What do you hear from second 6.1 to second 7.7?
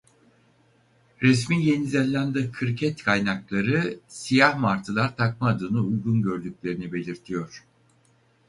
gördüklerini belirtiyor.